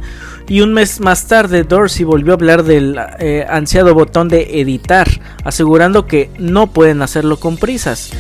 Y 0.49 0.61
un 0.61 0.73
mes 0.73 1.01
más 1.01 1.27
tarde 1.27 1.65
Dorsey 1.65 2.05
volvió 2.05 2.33
a 2.33 2.37
hablar 2.37 2.63
del 2.63 2.97
eh, 3.19 3.45
ansiado 3.49 3.93
botón 3.93 4.29
de 4.29 4.61
editar 4.61 5.09
asegurando 5.43 6.07
que 6.07 6.31
no 6.39 6.69
pueden 6.69 7.03
hacerlo 7.03 7.41
con 7.41 7.57
prisas. 7.57 8.11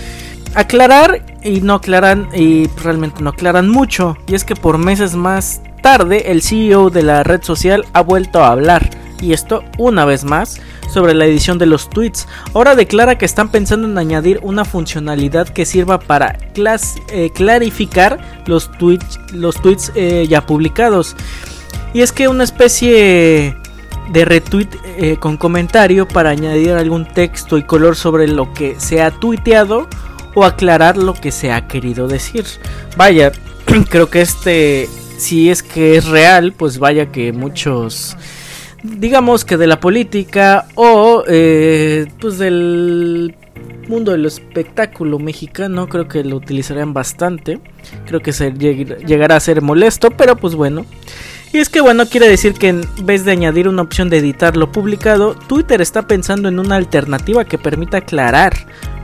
Aclarar 0.54 1.24
y 1.44 1.60
no 1.60 1.74
aclaran 1.74 2.28
y 2.34 2.68
realmente 2.82 3.22
no 3.22 3.30
aclaran 3.30 3.68
mucho. 3.68 4.16
Y 4.26 4.34
es 4.34 4.44
que 4.44 4.56
por 4.56 4.78
meses 4.78 5.14
más 5.14 5.60
tarde 5.80 6.32
el 6.32 6.42
CEO 6.42 6.90
de 6.90 7.02
la 7.04 7.22
red 7.22 7.42
social 7.42 7.86
ha 7.92 8.00
vuelto 8.00 8.42
a 8.42 8.48
hablar 8.48 9.03
y 9.24 9.32
esto 9.32 9.64
una 9.78 10.04
vez 10.04 10.24
más 10.24 10.60
sobre 10.92 11.14
la 11.14 11.24
edición 11.24 11.58
de 11.58 11.66
los 11.66 11.88
tweets. 11.88 12.28
Ahora 12.52 12.76
declara 12.76 13.16
que 13.16 13.24
están 13.24 13.48
pensando 13.48 13.88
en 13.88 13.96
añadir 13.96 14.38
una 14.42 14.64
funcionalidad 14.64 15.48
que 15.48 15.64
sirva 15.64 15.98
para 15.98 16.38
eh, 17.08 17.30
clarificar 17.34 18.20
los 18.46 18.70
tweets, 18.72 19.18
los 19.32 19.60
tweets 19.60 19.92
eh, 19.94 20.26
ya 20.28 20.44
publicados. 20.46 21.16
Y 21.94 22.02
es 22.02 22.12
que 22.12 22.28
una 22.28 22.44
especie 22.44 23.56
de 24.12 24.24
retweet 24.24 24.68
eh, 24.98 25.16
con 25.18 25.38
comentario 25.38 26.06
para 26.06 26.30
añadir 26.30 26.72
algún 26.72 27.06
texto 27.06 27.56
y 27.56 27.62
color 27.62 27.96
sobre 27.96 28.28
lo 28.28 28.52
que 28.52 28.78
se 28.78 29.00
ha 29.00 29.10
tuiteado 29.10 29.88
o 30.34 30.44
aclarar 30.44 30.98
lo 30.98 31.14
que 31.14 31.32
se 31.32 31.50
ha 31.50 31.66
querido 31.66 32.08
decir. 32.08 32.44
Vaya, 32.96 33.32
creo 33.88 34.10
que 34.10 34.20
este, 34.20 34.88
si 35.16 35.50
es 35.50 35.62
que 35.62 35.96
es 35.96 36.06
real, 36.06 36.52
pues 36.52 36.78
vaya 36.78 37.10
que 37.10 37.32
muchos 37.32 38.16
digamos 38.84 39.46
que 39.46 39.56
de 39.56 39.66
la 39.66 39.80
política 39.80 40.66
o 40.74 41.24
eh, 41.26 42.06
pues 42.20 42.38
del 42.38 43.34
mundo 43.88 44.12
del 44.12 44.26
espectáculo 44.26 45.18
mexicano 45.18 45.88
creo 45.88 46.06
que 46.06 46.22
lo 46.22 46.36
utilizarían 46.36 46.92
bastante. 46.92 47.60
Creo 48.06 48.20
que 48.20 48.32
llegará 48.32 49.36
a 49.36 49.40
ser 49.40 49.62
molesto 49.62 50.10
pero 50.10 50.36
pues 50.36 50.54
bueno. 50.54 50.84
Y 51.52 51.58
es 51.58 51.70
que 51.70 51.80
bueno 51.80 52.06
quiere 52.06 52.28
decir 52.28 52.54
que 52.54 52.68
en 52.68 52.82
vez 53.02 53.24
de 53.24 53.32
añadir 53.32 53.68
una 53.68 53.82
opción 53.82 54.10
de 54.10 54.18
editar 54.18 54.56
lo 54.56 54.70
publicado 54.70 55.34
Twitter 55.34 55.80
está 55.80 56.06
pensando 56.06 56.48
en 56.48 56.58
una 56.58 56.76
alternativa 56.76 57.44
que 57.44 57.58
permita 57.58 57.98
aclarar 57.98 58.54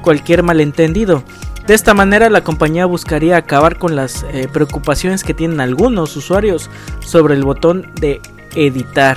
cualquier 0.02 0.42
malentendido. 0.42 1.24
De 1.66 1.74
esta 1.74 1.94
manera 1.94 2.28
la 2.28 2.44
compañía 2.44 2.84
buscaría 2.84 3.36
acabar 3.36 3.78
con 3.78 3.96
las 3.96 4.26
eh, 4.32 4.48
preocupaciones 4.52 5.24
que 5.24 5.34
tienen 5.34 5.60
algunos 5.60 6.16
usuarios 6.16 6.68
sobre 7.00 7.34
el 7.34 7.44
botón 7.44 7.86
de 8.00 8.20
editar 8.56 9.16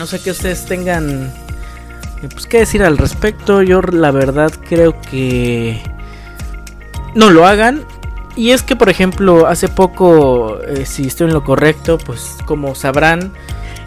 no 0.00 0.06
sé 0.06 0.18
que 0.18 0.30
ustedes 0.30 0.64
tengan 0.64 1.30
eh, 2.22 2.28
pues 2.32 2.46
qué 2.46 2.60
decir 2.60 2.82
al 2.82 2.96
respecto. 2.96 3.62
Yo 3.62 3.82
la 3.82 4.10
verdad 4.10 4.50
creo 4.66 4.98
que 4.98 5.82
no 7.14 7.30
lo 7.30 7.46
hagan. 7.46 7.84
Y 8.34 8.52
es 8.52 8.62
que 8.62 8.76
por 8.76 8.88
ejemplo 8.88 9.46
hace 9.46 9.68
poco, 9.68 10.58
eh, 10.62 10.86
si 10.86 11.06
estoy 11.06 11.26
en 11.26 11.34
lo 11.34 11.44
correcto, 11.44 11.98
pues 11.98 12.36
como 12.46 12.74
sabrán, 12.74 13.32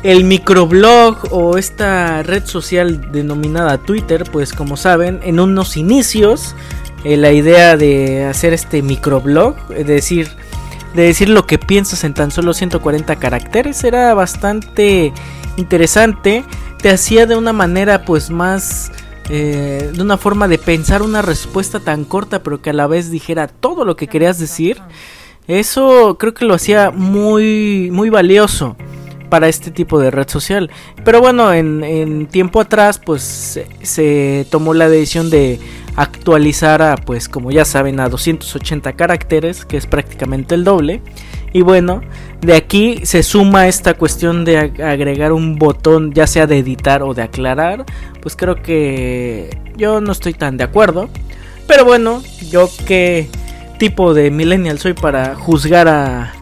el 0.04 0.24
microblog 0.24 1.18
o 1.32 1.58
esta 1.58 2.22
red 2.22 2.46
social 2.46 3.12
denominada 3.12 3.80
Twitter, 3.80 4.24
pues 4.32 4.54
como 4.54 4.78
saben, 4.78 5.20
en 5.24 5.40
unos 5.40 5.78
inicios 5.78 6.56
eh, 7.04 7.18
la 7.18 7.32
idea 7.32 7.76
de 7.76 8.26
hacer 8.26 8.54
este 8.54 8.84
microblog, 8.84 9.56
es 9.76 9.88
decir, 9.88 10.30
de 10.94 11.04
decir 11.04 11.30
lo 11.30 11.48
que 11.48 11.58
piensas 11.58 12.04
en 12.04 12.14
tan 12.14 12.30
solo 12.30 12.54
140 12.54 13.16
caracteres, 13.16 13.84
era 13.84 14.14
bastante 14.14 15.12
interesante, 15.58 16.44
te 16.82 16.90
hacía 16.90 17.26
de 17.26 17.36
una 17.36 17.54
manera 17.54 18.06
pues 18.06 18.30
más... 18.30 18.92
Eh, 19.30 19.92
de 19.94 20.02
una 20.02 20.18
forma 20.18 20.50
de 20.50 20.58
pensar 20.58 21.02
una 21.02 21.22
respuesta 21.22 21.80
tan 21.80 22.04
corta 22.04 22.44
pero 22.44 22.62
que 22.62 22.72
a 22.72 22.74
la 22.74 22.88
vez 22.88 23.10
dijera 23.10 23.48
todo 23.48 23.86
lo 23.86 23.96
que 23.96 24.08
querías 24.08 24.38
decir. 24.38 24.82
Eso 25.48 26.18
creo 26.18 26.34
que 26.34 26.46
lo 26.46 26.54
hacía 26.54 26.92
muy, 26.92 27.90
muy 27.92 28.10
valioso 28.10 28.76
para 29.30 29.48
este 29.48 29.72
tipo 29.72 30.00
de 30.00 30.12
red 30.12 30.30
social. 30.30 30.70
Pero 31.04 31.20
bueno, 31.20 31.54
en, 31.54 32.28
tiempo 32.28 32.62
atrás 32.62 33.00
pues 33.00 33.24
se, 33.24 33.68
se, 33.82 34.46
tomó 34.52 34.74
la 34.74 34.90
decisión 34.90 35.30
de 35.30 35.60
actualizar 35.96 36.82
a 36.82 36.96
pues 36.98 37.30
como 37.30 37.52
ya 37.52 37.66
saben 37.66 38.00
a 38.00 38.10
280 38.10 38.94
caracteres, 38.94 39.66
que 39.66 39.78
es 39.78 39.88
prácticamente 39.88 40.54
el 40.54 40.64
doble. 40.64 41.02
Y 41.54 41.62
bueno, 41.62 42.02
de 42.42 42.56
aquí 42.56 43.06
se 43.06 43.22
suma 43.22 43.68
esta 43.68 43.94
cuestión 43.94 44.44
de 44.44 44.58
agregar 44.58 45.32
un 45.32 45.56
botón 45.58 46.12
ya 46.12 46.26
sea 46.26 46.48
de 46.48 46.58
editar 46.58 47.04
o 47.04 47.14
de 47.14 47.22
aclarar. 47.22 47.86
Pues 48.22 48.36
creo 48.36 48.62
que 48.62 49.56
yo 49.78 50.02
no 50.02 50.12
estoy 50.12 50.34
tan 50.34 50.58
de 50.58 50.64
acuerdo. 50.64 51.10
Pero 51.68 51.86
bueno, 51.86 52.24
yo 52.50 52.70
qué 52.86 53.30
tipo 53.78 54.14
de 54.14 54.32
millennial 54.32 54.80
soy 54.80 54.94
para 54.94 55.36
juzgar 55.36 55.88
a 55.88 56.34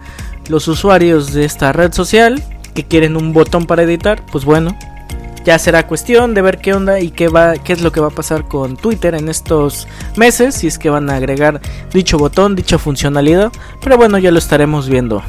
los 0.49 0.67
usuarios 0.67 1.33
de 1.33 1.45
esta 1.45 1.73
red 1.73 1.91
social 1.91 2.41
que 2.73 2.85
quieren 2.85 3.17
un 3.17 3.33
botón 3.33 3.65
para 3.65 3.83
editar. 3.83 4.25
Pues 4.31 4.45
bueno, 4.45 4.77
ya 5.45 5.57
será 5.59 5.87
cuestión 5.87 6.33
de 6.33 6.41
ver 6.41 6.59
qué 6.59 6.73
onda 6.73 6.99
y 6.99 7.11
qué 7.11 7.27
va 7.27 7.57
qué 7.57 7.73
es 7.73 7.81
lo 7.81 7.91
que 7.91 7.99
va 7.99 8.07
a 8.07 8.11
pasar 8.11 8.47
con 8.47 8.77
Twitter 8.77 9.15
en 9.15 9.29
estos 9.29 9.87
meses 10.15 10.55
si 10.55 10.67
es 10.67 10.77
que 10.77 10.89
van 10.89 11.09
a 11.09 11.15
agregar 11.15 11.61
dicho 11.93 12.17
botón, 12.17 12.55
dicha 12.55 12.77
funcionalidad, 12.77 13.51
pero 13.83 13.97
bueno, 13.97 14.17
ya 14.17 14.31
lo 14.31 14.39
estaremos 14.39 14.87
viendo. 14.87 15.23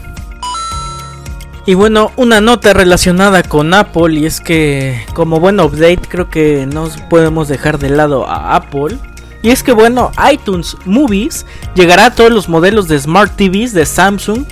Y 1.64 1.74
bueno, 1.74 2.10
una 2.16 2.40
nota 2.40 2.72
relacionada 2.72 3.44
con 3.44 3.72
Apple 3.72 4.14
y 4.14 4.26
es 4.26 4.40
que 4.40 5.00
como 5.14 5.38
buen 5.38 5.60
update 5.60 6.00
creo 6.08 6.28
que 6.28 6.66
no 6.66 6.88
podemos 7.08 7.46
dejar 7.46 7.78
de 7.78 7.90
lado 7.90 8.26
a 8.28 8.56
Apple. 8.56 8.98
Y 9.42 9.50
es 9.50 9.62
que 9.62 9.72
bueno, 9.72 10.10
iTunes 10.32 10.76
Movies 10.84 11.46
llegará 11.74 12.06
a 12.06 12.14
todos 12.14 12.32
los 12.32 12.48
modelos 12.48 12.88
de 12.88 12.98
Smart 12.98 13.36
TVs 13.36 13.72
de 13.72 13.86
Samsung 13.86 14.44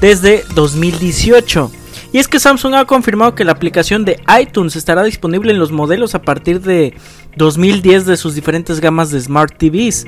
desde 0.00 0.44
2018. 0.54 1.70
Y 2.12 2.18
es 2.18 2.28
que 2.28 2.40
Samsung 2.40 2.74
ha 2.74 2.84
confirmado 2.86 3.34
que 3.34 3.44
la 3.44 3.52
aplicación 3.52 4.04
de 4.04 4.20
iTunes 4.40 4.76
estará 4.76 5.02
disponible 5.02 5.52
en 5.52 5.58
los 5.58 5.72
modelos 5.72 6.14
a 6.14 6.22
partir 6.22 6.60
de 6.60 6.94
2010 7.36 8.06
de 8.06 8.16
sus 8.16 8.34
diferentes 8.34 8.80
gamas 8.80 9.10
de 9.10 9.20
Smart 9.20 9.56
TVs. 9.56 10.06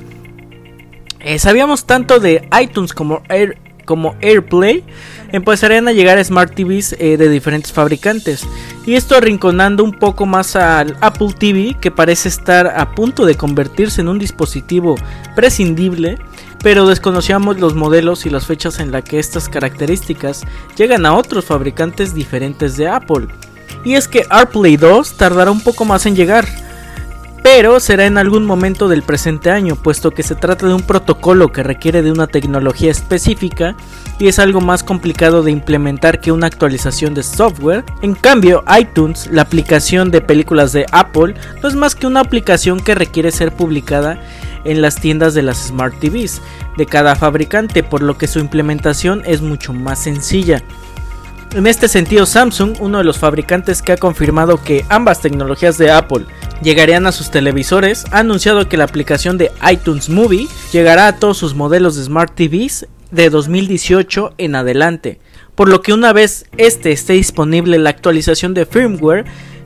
Eh, 1.21 1.39
sabíamos 1.39 1.85
tanto 1.85 2.19
de 2.19 2.49
iTunes 2.59 2.95
como, 2.95 3.23
Air, 3.29 3.59
como 3.85 4.17
AirPlay, 4.23 4.83
empezarían 5.31 5.89
a 5.89 5.93
llegar 5.93 6.25
Smart 6.25 6.55
TVs 6.55 6.97
eh, 6.99 7.19
de 7.19 7.29
diferentes 7.29 7.71
fabricantes. 7.71 8.47
Y 8.87 8.95
esto 8.95 9.15
arrinconando 9.15 9.85
un 9.85 9.93
poco 9.93 10.25
más 10.25 10.57
al 10.57 10.97
Apple 11.03 11.35
TV, 11.39 11.77
que 11.79 11.91
parece 11.91 12.31
estar 12.31 12.67
a 12.67 12.95
punto 12.95 13.27
de 13.27 13.35
convertirse 13.35 14.01
en 14.01 14.09
un 14.09 14.19
dispositivo 14.19 14.95
prescindible 15.37 16.17
pero 16.63 16.87
desconocíamos 16.87 17.59
los 17.59 17.75
modelos 17.75 18.27
y 18.27 18.31
las 18.31 18.47
fechas 18.47 18.81
en 18.81 18.93
las 18.93 19.05
que 19.05 19.19
estas 19.19 19.49
características 19.49 20.43
llegan 20.77 21.07
a 21.07 21.15
otros 21.15 21.45
fabricantes 21.45 22.15
diferentes 22.15 22.77
de 22.77 22.89
Apple. 22.89 23.29
Y 23.85 23.95
es 23.95 24.09
que 24.09 24.27
AirPlay 24.31 24.77
2 24.77 25.17
tardará 25.17 25.51
un 25.51 25.63
poco 25.63 25.85
más 25.85 26.05
en 26.07 26.17
llegar, 26.17 26.47
pero 27.43 27.81
será 27.81 28.07
en 28.07 28.19
algún 28.19 28.45
momento 28.45 28.89
del 28.89 29.03
presente 29.03 29.51
año, 29.51 29.77
puesto 29.77 30.11
que 30.11 30.23
se 30.23 30.35
trata 30.35 30.67
de 30.67 30.75
un 30.75 30.83
protocolo 30.83 31.53
que 31.53 31.63
requiere 31.63 32.03
de 32.03 32.13
una 32.13 32.27
tecnología 32.27 32.91
específica 32.91 33.77
y 34.19 34.29
es 34.29 34.39
algo 34.39 34.61
más 34.61 34.83
complicado 34.83 35.43
de 35.43 35.51
implementar 35.51 36.21
que 36.21 36.33
una 36.33 36.47
actualización 36.47 37.15
de 37.15 37.23
software. 37.23 37.85
En 38.03 38.15
cambio, 38.15 38.63
iTunes, 38.79 39.29
la 39.33 39.43
aplicación 39.43 40.11
de 40.11 40.21
películas 40.21 40.73
de 40.73 40.87
Apple, 40.93 41.35
no 41.63 41.69
es 41.69 41.75
más 41.75 41.95
que 41.95 42.07
una 42.07 42.21
aplicación 42.21 42.81
que 42.81 42.95
requiere 42.95 43.33
ser 43.33 43.53
publicada 43.53 44.21
en 44.65 44.83
las 44.83 44.97
tiendas 44.97 45.33
de 45.33 45.43
las 45.43 45.69
Smart 45.69 45.95
TVs 45.99 46.43
de 46.77 46.87
cada 46.87 47.17
fabricante, 47.17 47.83
por 47.83 48.03
lo 48.03 48.19
que 48.19 48.27
su 48.27 48.39
implementación 48.39 49.23
es 49.25 49.41
mucho 49.41 49.73
más 49.73 49.99
sencilla. 50.01 50.63
En 51.53 51.67
este 51.67 51.89
sentido, 51.89 52.27
Samsung, 52.27 52.77
uno 52.79 52.99
de 52.99 53.05
los 53.05 53.19
fabricantes 53.19 53.83
que 53.83 53.93
ha 53.93 53.97
confirmado 53.97 54.63
que 54.63 54.85
ambas 54.89 55.21
tecnologías 55.21 55.79
de 55.79 55.91
Apple 55.91 56.27
llegarían 56.63 57.07
a 57.07 57.13
sus 57.13 57.31
televisores, 57.31 58.05
ha 58.11 58.19
anunciado 58.19 58.69
que 58.69 58.77
la 58.77 58.85
aplicación 58.85 59.39
de 59.39 59.51
iTunes 59.71 60.09
Movie 60.09 60.49
llegará 60.73 61.09
a 61.09 61.17
todos 61.17 61.39
sus 61.39 61.55
modelos 61.55 61.97
de 61.97 62.05
Smart 62.05 62.35
TVs 62.35 62.87
de 63.11 63.31
2018 63.31 64.35
en 64.39 64.55
adelante, 64.55 65.21
por 65.55 65.69
lo 65.69 65.83
que 65.83 65.93
una 65.93 66.13
vez 66.13 66.47
este 66.57 66.93
esté 66.93 67.15
disponible 67.15 67.79
la 67.79 67.91
actualización 67.91 68.55
de 68.55 68.67
firmware 68.67 69.25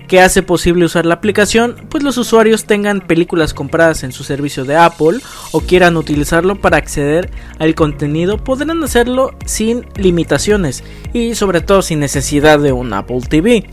que 0.09 0.21
hace 0.21 0.43
posible 0.43 0.85
usar 0.85 1.07
la 1.07 1.15
aplicación, 1.15 1.77
pues 1.89 2.03
los 2.05 2.19
usuarios 2.19 2.65
tengan 2.65 3.01
películas 3.01 3.55
compradas 3.55 4.03
en 4.03 4.13
su 4.13 4.23
servicio 4.23 4.65
de 4.65 4.77
Apple 4.77 5.21
o 5.53 5.61
quieran 5.61 5.97
utilizarlo 5.97 6.57
para 6.57 6.77
acceder 6.77 7.31
al 7.59 7.75
contenido, 7.75 8.39
podrán 8.39 8.83
hacerlo 8.85 9.35
sin 9.47 9.87
limitaciones 9.97 10.85
y 11.13 11.35
sobre 11.35 11.61
todo 11.61 11.83
sin 11.83 12.01
necesidad 12.01 12.59
de 12.59 12.73
un 12.73 12.93
Apple 12.93 13.21
TV. 13.29 13.65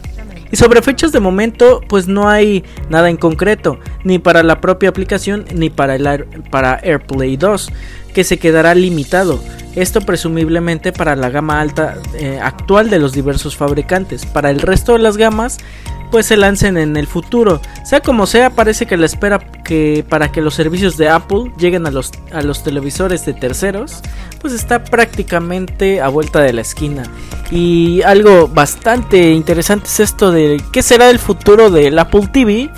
Y 0.51 0.57
sobre 0.57 0.81
fechas 0.81 1.11
de 1.11 1.19
momento, 1.19 1.81
pues 1.87 2.07
no 2.07 2.29
hay 2.29 2.63
nada 2.89 3.09
en 3.09 3.17
concreto, 3.17 3.79
ni 4.03 4.19
para 4.19 4.43
la 4.43 4.59
propia 4.59 4.89
aplicación 4.89 5.45
ni 5.53 5.69
para, 5.69 5.95
el 5.95 6.25
para 6.49 6.79
AirPlay 6.83 7.37
2, 7.37 7.69
que 8.11 8.23
se 8.23 8.37
quedará 8.37 8.75
limitado. 8.75 9.41
Esto 9.75 10.01
presumiblemente 10.01 10.91
para 10.91 11.15
la 11.15 11.29
gama 11.29 11.61
alta 11.61 11.97
eh, 12.13 12.39
actual 12.41 12.89
de 12.89 12.99
los 12.99 13.13
diversos 13.13 13.55
fabricantes. 13.55 14.25
Para 14.25 14.49
el 14.49 14.59
resto 14.59 14.93
de 14.93 14.99
las 14.99 15.17
gamas 15.17 15.59
pues 16.11 16.25
se 16.25 16.37
lancen 16.37 16.77
en 16.77 16.97
el 16.97 17.07
futuro. 17.07 17.61
Sea 17.83 18.01
como 18.01 18.27
sea, 18.27 18.51
parece 18.51 18.85
que 18.85 18.97
la 18.97 19.05
espera 19.05 19.39
que 19.39 20.05
para 20.07 20.31
que 20.31 20.41
los 20.41 20.53
servicios 20.53 20.97
de 20.97 21.09
Apple 21.09 21.53
lleguen 21.57 21.87
a 21.87 21.91
los, 21.91 22.11
a 22.31 22.41
los 22.41 22.63
televisores 22.63 23.25
de 23.25 23.33
terceros, 23.33 24.01
pues 24.41 24.53
está 24.53 24.83
prácticamente 24.83 26.01
a 26.01 26.09
vuelta 26.09 26.41
de 26.41 26.53
la 26.53 26.61
esquina. 26.61 27.03
Y 27.49 28.01
algo 28.03 28.49
bastante 28.49 29.31
interesante 29.31 29.87
es 29.87 30.01
esto 30.01 30.31
de 30.31 30.61
qué 30.73 30.83
será 30.83 31.09
el 31.09 31.17
futuro 31.17 31.71
del 31.71 31.97
Apple 31.97 32.27
TV 32.31 32.69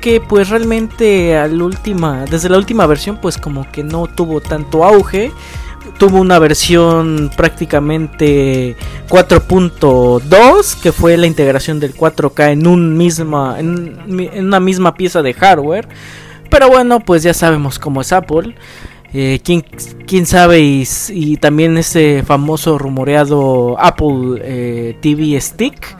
que 0.00 0.20
pues 0.20 0.48
realmente 0.48 1.36
al 1.36 1.60
última 1.60 2.24
desde 2.24 2.48
la 2.48 2.58
última 2.58 2.86
versión 2.86 3.18
pues 3.20 3.38
como 3.38 3.70
que 3.70 3.82
no 3.84 4.06
tuvo 4.06 4.40
tanto 4.40 4.84
auge 4.84 5.32
tuvo 5.98 6.20
una 6.20 6.38
versión 6.38 7.30
prácticamente 7.36 8.76
4.2 9.08 10.80
que 10.80 10.92
fue 10.92 11.16
la 11.16 11.26
integración 11.26 11.80
del 11.80 11.94
4K 11.94 12.52
en, 12.52 12.66
un 12.66 12.96
misma, 12.96 13.58
en, 13.58 13.98
una 14.38 14.60
misma 14.60 14.94
pieza 14.94 15.22
de 15.22 15.34
hardware. 15.34 15.88
Pero 16.50 16.68
bueno, 16.68 17.00
pues 17.00 17.22
ya 17.22 17.34
sabemos 17.34 17.78
cómo 17.78 18.00
es 18.00 18.12
Apple. 18.12 18.54
Eh, 19.12 19.40
¿quién, 19.42 20.26
sabe? 20.26 20.60
Y, 20.60 21.36
también 21.38 21.78
ese 21.78 22.22
famoso 22.26 22.78
rumoreado 22.78 23.76
Apple 23.78 24.40
eh, 24.42 24.96
TV 25.00 25.40
Stick 25.40 25.96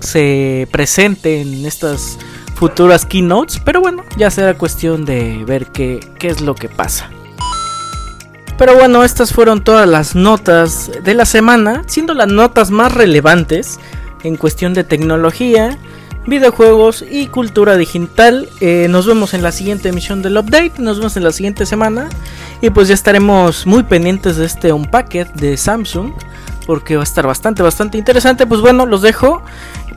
se 0.00 0.66
presente 0.70 1.40
en 1.42 1.66
estas 1.66 2.18
futuras 2.56 3.06
keynotes. 3.06 3.60
Pero 3.64 3.80
bueno, 3.80 4.02
ya 4.16 4.30
será 4.30 4.54
cuestión 4.54 5.04
de 5.04 5.44
ver 5.46 5.66
qué, 5.66 6.00
qué 6.18 6.28
es 6.28 6.40
lo 6.40 6.54
que 6.54 6.68
pasa. 6.68 7.10
Pero 8.58 8.74
bueno, 8.74 9.04
estas 9.04 9.32
fueron 9.32 9.62
todas 9.62 9.86
las 9.88 10.14
notas 10.14 10.90
de 11.04 11.14
la 11.14 11.26
semana, 11.26 11.84
siendo 11.86 12.14
las 12.14 12.28
notas 12.28 12.70
más 12.70 12.92
relevantes 12.92 13.78
en 14.24 14.36
cuestión 14.36 14.72
de 14.72 14.82
tecnología, 14.82 15.78
videojuegos 16.26 17.04
y 17.08 17.26
cultura 17.26 17.76
digital. 17.76 18.48
Eh, 18.60 18.86
nos 18.88 19.06
vemos 19.06 19.34
en 19.34 19.42
la 19.42 19.52
siguiente 19.52 19.90
emisión 19.90 20.22
del 20.22 20.38
update, 20.38 20.72
nos 20.78 20.98
vemos 20.98 21.16
en 21.16 21.24
la 21.24 21.32
siguiente 21.32 21.66
semana 21.66 22.08
y 22.62 22.70
pues 22.70 22.88
ya 22.88 22.94
estaremos 22.94 23.66
muy 23.66 23.82
pendientes 23.82 24.36
de 24.36 24.46
este 24.46 24.72
unpacket 24.72 25.32
de 25.34 25.56
Samsung 25.56 26.12
porque 26.66 26.96
va 26.96 27.02
a 27.02 27.04
estar 27.04 27.26
bastante, 27.26 27.62
bastante 27.62 27.96
interesante. 27.96 28.46
Pues 28.46 28.60
bueno, 28.60 28.86
los 28.86 29.02
dejo. 29.02 29.42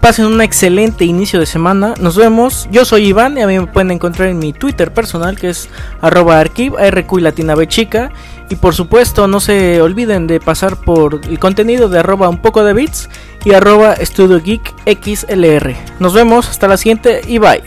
Pasen 0.02 0.28
un 0.28 0.40
excelente 0.40 1.04
inicio 1.04 1.42
de 1.42 1.46
semana. 1.46 1.94
Nos 2.00 2.16
vemos. 2.16 2.70
Yo 2.72 2.86
soy 2.86 3.08
Iván 3.08 3.38
y 3.38 3.42
a 3.42 3.48
mí 3.48 3.60
me 3.60 3.68
pueden 3.68 3.92
encontrar 3.92 4.30
en 4.30 4.40
mi 4.40 4.54
Twitter 4.54 4.94
personal 4.94 5.38
que 5.38 5.50
es 5.50 5.70
arroba 6.00 6.40
archive, 6.40 6.78
y 7.12 7.22
latina 7.22 7.54
B 7.54 7.68
chica. 7.68 8.10
Y 8.50 8.56
por 8.56 8.74
supuesto 8.74 9.28
no 9.28 9.42
se 9.42 9.82
olviden 9.82 10.26
de 10.26 10.40
pasar 10.40 10.78
por 10.78 11.20
el 11.26 11.38
contenido 11.38 11.90
de 11.90 12.00
arroba 12.00 12.30
un 12.30 12.42
poco 12.42 12.64
de 12.64 12.74
bits 12.74 13.10
y 13.44 13.52
arroba 13.52 13.94
estudio 13.94 14.42
geek 14.42 14.74
xlr. 14.86 15.76
Nos 16.00 16.14
vemos 16.14 16.48
hasta 16.50 16.70
la 16.70 16.78
siguiente 16.78 17.22
y 17.28 17.38
bye. 17.38 17.62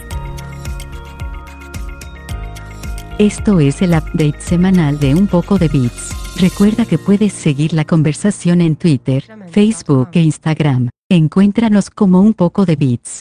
Esto 3.19 3.61
es 3.61 3.83
el 3.83 3.91
update 3.91 4.41
semanal 4.41 4.99
de 4.99 5.15
un 5.15 5.27
poco 5.27 5.59
de 5.59 5.69
bits. 5.69 6.11
Recuerda 6.41 6.87
que 6.87 6.97
puedes 6.97 7.35
seguir 7.35 7.75
la 7.75 7.85
conversación 7.85 8.63
en 8.63 8.77
Twitter, 8.77 9.25
Facebook 9.51 10.09
e 10.15 10.21
Instagram. 10.21 10.89
Encuéntranos 11.15 11.91
como 11.91 12.23
un 12.23 12.33
poco 12.33 12.65
de 12.65 12.75
bits. 12.75 13.21